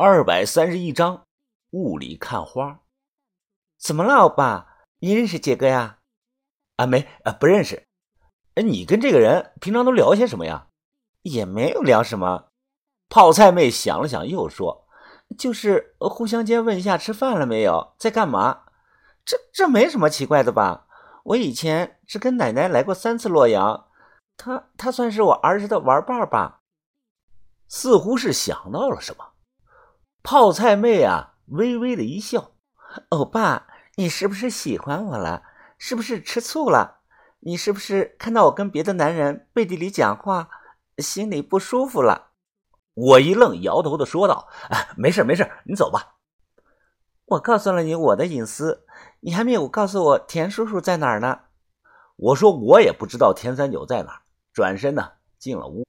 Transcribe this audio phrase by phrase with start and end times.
[0.00, 1.26] 二百三十一章
[1.70, 2.82] 雾里看花。
[3.80, 4.76] 怎么了，欧巴？
[5.00, 5.98] 你认识杰哥呀？
[6.76, 7.88] 啊，没，啊，不认识。
[8.54, 10.68] 哎，你跟这个人平常都聊些什么呀？
[11.22, 12.50] 也没有聊什么。
[13.08, 14.86] 泡菜妹想了想，又说
[15.36, 18.66] ：“就是互相间问一下吃饭了没有，在干嘛。
[19.24, 20.86] 这这没什么奇怪的吧？
[21.24, 23.88] 我以前只跟奶奶来过三次洛阳，
[24.36, 26.60] 她她算是我儿时的玩伴吧。”
[27.66, 29.32] 似乎是想到了什么。
[30.30, 32.50] 泡菜妹啊，微微的一笑
[33.08, 35.42] ：“欧巴，你是不是喜欢我了？
[35.78, 36.98] 是不是吃醋了？
[37.38, 40.50] 你是不是看到我跟别的男人背地里讲话，
[40.98, 42.32] 心里不舒服了？”
[42.92, 46.16] 我一愣，摇头的说道：“哎，没事没事，你走吧。
[47.24, 48.84] 我告诉了你我的隐私，
[49.20, 51.40] 你还没有告诉我田叔叔在哪儿呢。”
[52.16, 54.20] 我说：“我也不知道田三九在哪儿。”
[54.52, 55.86] 转身呢，进了屋。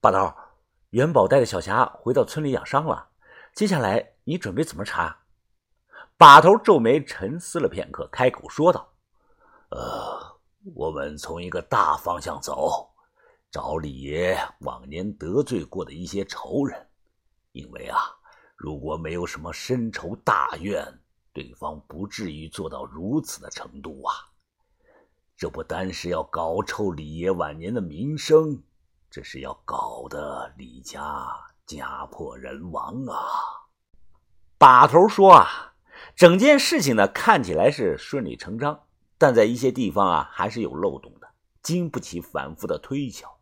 [0.00, 0.32] 把头，
[0.88, 3.08] 元宝带着小霞回到村里养伤了。
[3.56, 5.18] 接下来你准备怎么查？
[6.18, 8.86] 把头皱眉沉思了片刻，开口说道
[9.72, 10.38] ：“呃，
[10.74, 12.90] 我们从一个大方向走，
[13.50, 16.86] 找李爷往年得罪过的一些仇人。
[17.52, 17.98] 因为啊，
[18.56, 20.86] 如果没有什么深仇大怨，
[21.32, 24.12] 对方不至于做到如此的程度啊。
[25.34, 28.62] 这不单是要搞臭李爷晚年的名声，
[29.08, 31.26] 这是要搞得李家……”
[31.66, 33.66] 家破人亡啊！
[34.56, 35.74] 把头说啊，
[36.14, 38.84] 整件事情呢看起来是顺理成章，
[39.18, 41.28] 但在一些地方啊还是有漏洞的，
[41.62, 43.36] 经不起反复的推敲。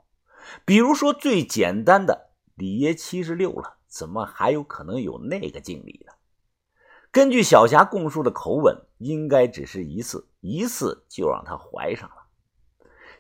[0.65, 6.13] 比如说最简单的，李爷七十六了，怎么还有可能有那个敬礼呢？
[7.11, 12.17] 根据小霞供述的口吻，应该只是一次，一次就让她怀上了。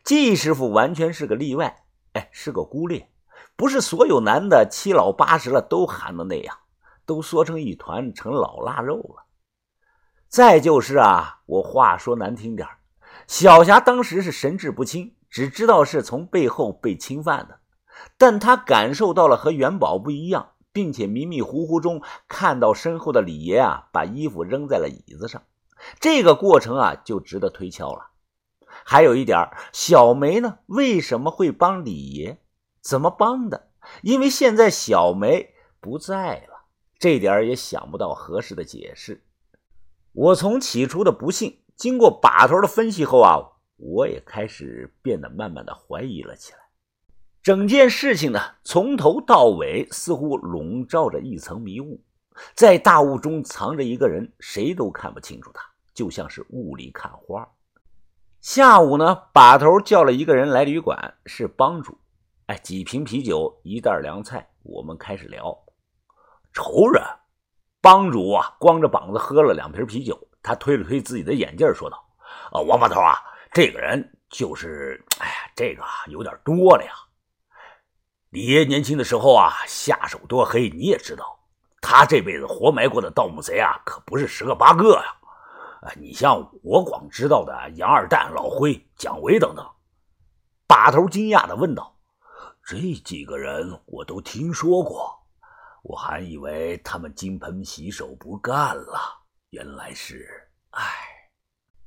[0.02, 3.04] 季师傅完全是个例外，哎，是个孤例。
[3.56, 6.56] 不是所有男的七老八十了都喊的那样，
[7.06, 9.24] 都缩成一团成老腊肉了。
[10.28, 12.66] 再就是啊，我话说难听点
[13.28, 17.60] 小霞当时是神志不清，只知道是从背后被侵犯的，
[18.18, 25.42] 但她感受到了和元宝不一样，并且迷迷糊糊中看到身后的李爷啊把衣服扔在了椅子上，
[26.00, 28.10] 这个过程啊就值得推敲了。
[28.84, 32.40] 还有一点，小梅呢为什么会帮李爷？
[32.84, 33.70] 怎么帮的？
[34.02, 36.66] 因为现在小梅不在了，
[36.98, 39.24] 这点也想不到合适的解释。
[40.12, 43.40] 我从起初的不信，经过把头的分析后啊，
[43.78, 46.58] 我也开始变得慢慢的怀疑了起来。
[47.42, 52.02] 整件事情呢，从头到尾似乎笼罩着一层迷雾，
[52.54, 55.62] 在大雾中藏着一个人，谁都看不清楚他，
[55.94, 57.48] 就像是雾里看花。
[58.40, 61.98] 下午呢，把头叫了一个人来旅馆，是帮主。
[62.46, 65.58] 哎，几瓶啤酒，一袋凉菜，我们开始聊。
[66.52, 67.02] 仇人，
[67.80, 71.96] 帮主啊，光着膀子喝了两瓶啤酒，他推了推自己的眼镜，说道
[72.52, 73.16] ：“啊，王八头啊，
[73.50, 75.02] 这个人就是……
[75.20, 76.92] 哎呀，这个有点多了呀。
[78.28, 81.24] 李爷年轻的时候啊，下手多黑，你也知道，
[81.80, 85.16] 他这辈子活埋过的盗墓贼啊，可不是十个八个呀。
[85.80, 89.66] 啊，你像我光知道的杨二蛋、老辉、蒋维等等。”
[90.68, 91.93] 把头惊讶的问道。
[92.66, 95.14] 这几个人我都听说过，
[95.82, 98.98] 我还以为他们金盆洗手不干了，
[99.50, 100.26] 原来是……
[100.70, 100.82] 哎，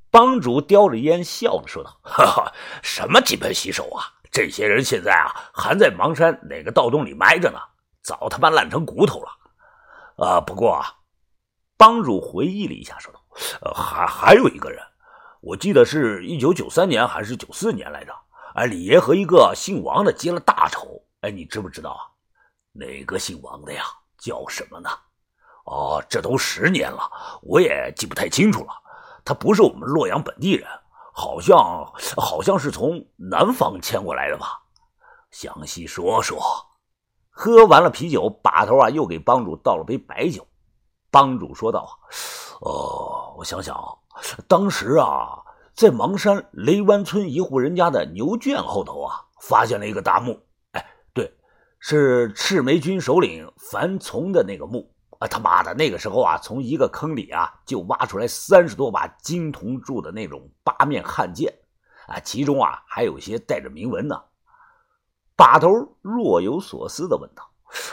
[0.08, 4.06] 帮主叼着烟笑着说道：“哈哈，什么金盆洗手啊？
[4.30, 7.58] 这些人现在啊，还在邙山哪个盗洞里埋着呢，
[8.00, 10.24] 早他妈烂成骨头了。
[10.24, 10.94] 啊，不过啊，
[11.76, 13.20] 帮主回忆了一下，说道：
[13.62, 14.80] 呃，还还有一个人，
[15.40, 18.14] 我记得是一九九三年还是九四年来着。”
[18.58, 21.00] 哎，李爷和一个姓王的结了大仇。
[21.20, 22.02] 哎，你知不知道啊？
[22.72, 23.84] 哪个姓王的呀？
[24.18, 24.90] 叫什么呢？
[25.66, 27.08] 哦，这都十年了，
[27.40, 28.72] 我也记不太清楚了。
[29.24, 30.66] 他不是我们洛阳本地人，
[31.12, 31.56] 好像
[32.16, 34.60] 好像是从南方迁过来的吧？
[35.30, 36.42] 详细说说。
[37.30, 40.44] 喝完了啤酒，把头啊又给帮主倒了杯白酒。
[41.12, 41.96] 帮主说道
[42.60, 43.94] ：“哦，我想想啊，
[44.48, 45.38] 当时啊。”
[45.78, 50.36] 在邙山雷湾村一户人家的牛圈后头啊，发现了一个大墓。
[50.72, 50.84] 哎，
[51.14, 51.32] 对，
[51.78, 55.28] 是赤眉军首领樊从的那个墓啊！
[55.28, 61.54] 他妈的，那个时候啊，从一个坑里啊，就挖出来三十多把金铜铸的那种八面汉剑
[62.08, 64.20] 啊，其中啊，还有些带着铭文呢。
[65.36, 65.70] 把头
[66.02, 67.48] 若有所思的问道：“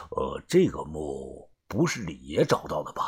[0.09, 3.03] 呃，这个墓不是李爷找到的吧？”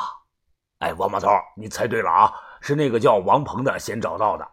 [0.78, 1.26] 哎，王把头，
[1.56, 4.48] 你猜对了啊，是那个叫王鹏的先找到的。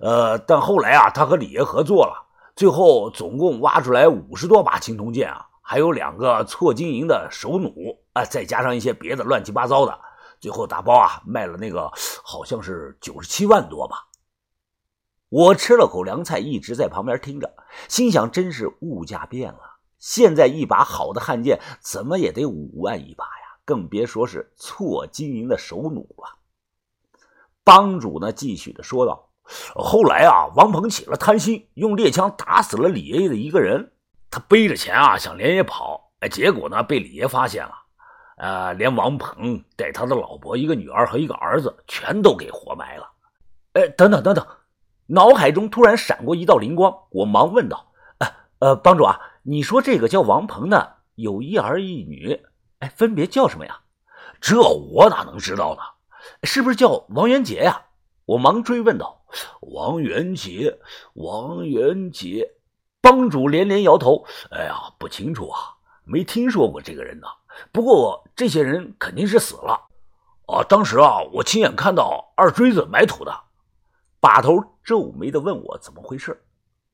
[0.00, 2.26] 呃，但后来啊，他和李爷合作了，
[2.56, 9.98] 最后总共挖出来五十多把青铜剑啊，还有两个错金银的手弩，啊，再加上一些别的乱七八糟的，
[10.40, 11.90] 最后打包啊卖了那个
[12.24, 14.08] 好像是九十七万多吧。
[15.28, 17.54] 我吃了口凉菜，一直在旁边听着，
[17.88, 19.60] 心想：真是物价变了，
[19.98, 26.38] 现在一把好的汉剑怎么也得五万一把呀，更别说是错金银的手弩了。
[27.64, 29.30] 帮主呢，继续的说道
[29.74, 33.92] ：“后来啊，王鹏起了贪心，用猎枪打死了李爷爷的一个人。
[34.30, 37.72] 他背着钱啊，想连夜跑，哎，结果呢，被李爷发现了，
[38.38, 43.10] 呃，连王鹏带他的老婆、一个女儿和一个儿子全都给活埋了。
[43.74, 44.46] 哎，等等等等。”
[45.06, 48.28] 脑海中突然闪过一道灵光，我忙问道：“呃
[48.60, 52.40] 呃，帮主啊，你说这个叫王鹏的有一儿一女，
[52.78, 53.80] 哎，分别叫什么呀？
[54.40, 55.82] 这我哪能知道呢？
[56.44, 57.82] 是不是叫王元杰呀？”
[58.24, 59.21] 我忙追问道
[59.60, 60.78] ：“王元杰，
[61.14, 62.54] 王元杰。”
[63.02, 65.58] 帮主连连摇头：“哎呀，不清楚啊，
[66.04, 67.26] 没听说过这个人呢。
[67.72, 69.88] 不过这些人肯定是死了。
[70.46, 73.32] 啊，当时啊，我亲眼看到二锥子埋土的。”
[74.20, 76.44] 把头皱眉的问我怎么回事，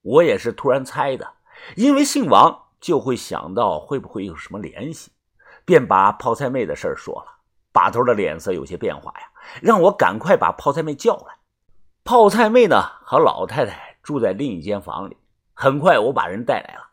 [0.01, 1.31] 我也是突然猜的，
[1.77, 5.11] 因为姓王就会想到会不会有什么联系，
[5.67, 7.27] 便把泡菜妹的事说了。
[7.71, 9.27] 把头的脸色有些变化呀，
[9.61, 11.38] 让我赶快把泡菜妹叫来。
[12.09, 15.19] 泡菜妹呢和老太太住在另一间房里，
[15.53, 16.89] 很快我把人带来了。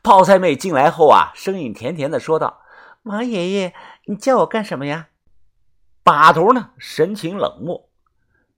[0.00, 2.62] 泡菜妹进来后啊，声音甜甜的说道
[3.02, 3.74] ：“王爷爷，
[4.04, 5.08] 你叫我干什么呀？”
[6.04, 7.90] 把头呢神情冷漠。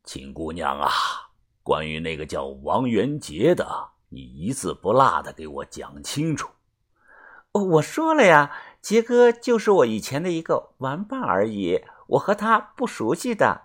[0.04, 0.90] 秦姑娘啊，
[1.62, 3.66] 关于那个叫王元杰的，
[4.10, 6.50] 你一字不落的给我讲清楚。
[7.52, 13.62] 我说了呀，杰哥就是我以前的一个玩伴而已，我和他不熟悉的。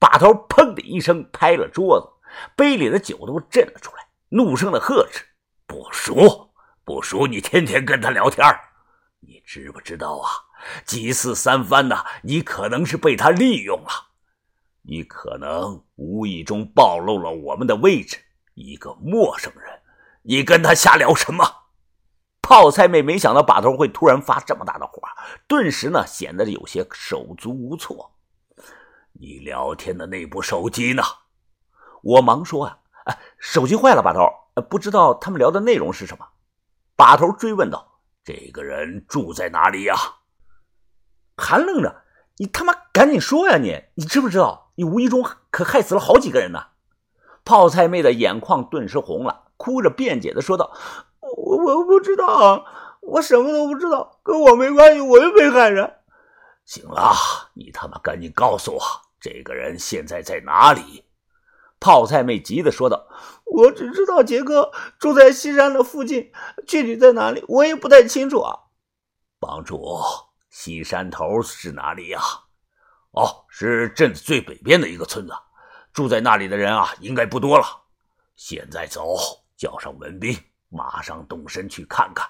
[0.00, 2.08] 把头砰的一声拍了桌子，
[2.56, 5.24] 杯里的酒都震了出来，怒声的呵斥
[5.68, 6.50] ：“不熟，
[6.84, 7.26] 不熟！
[7.26, 8.44] 你天天跟他聊天，
[9.20, 10.28] 你知不知道啊？
[10.84, 14.08] 几次三番的，你可能是被他利用了。”
[14.82, 18.18] 你可能无意中暴露了我们的位置。
[18.54, 19.80] 一个陌生人，
[20.22, 21.44] 你跟他瞎聊什么？
[22.40, 25.02] 泡菜妹没想到把头会突然发这么大的火，
[25.46, 28.12] 顿时呢显得有些手足无措。
[29.20, 31.02] 你聊天的那部手机呢？
[32.02, 34.26] 我忙说啊，哎，手机坏了，把头，
[34.70, 36.26] 不知道他们聊的内容是什么。
[36.96, 39.94] 把头追问道：“这个人住在哪里呀？”
[41.36, 42.02] 还愣着，
[42.38, 43.58] 你他妈赶紧说呀！
[43.58, 44.72] 你，你知不知道？
[44.76, 46.68] 你无意中可害死了好几个人呢！
[47.44, 50.72] 泡菜妹的眼眶顿时红了，哭着辩解的说道
[51.20, 52.64] ：“我我不知道，
[53.02, 55.98] 我什么都不知道，跟我没关系，我又没害人。”
[56.64, 57.12] 行了，
[57.52, 58.80] 你他妈赶紧告诉我，
[59.20, 61.04] 这个人现在在哪里？
[61.78, 63.06] 泡菜妹急的说道
[63.46, 66.30] ：“我只知道杰哥住在西山的附近，
[66.66, 68.54] 具体在哪里我也不太清楚啊。”
[69.40, 69.98] 帮主，
[70.50, 72.20] 西山头是哪里呀？
[73.12, 75.32] 哦，是镇子最北边的一个村子，
[75.92, 77.64] 住在那里的人啊，应该不多了。
[78.36, 79.16] 现在走，
[79.56, 80.36] 叫上文斌，
[80.68, 82.28] 马上动身去看看。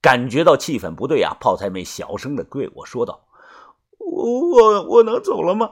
[0.00, 3.28] 感觉到气氛不对啊，泡菜妹小声的对我说道
[4.00, 5.70] ：“我我我能走了吗？”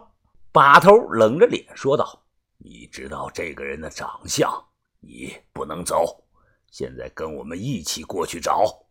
[0.50, 2.25] 把头冷着脸说道
[2.59, 4.50] ：“你知道这个人的长相，
[5.00, 6.25] 你不能走。
[6.71, 8.85] 现在跟我们一起过去找。”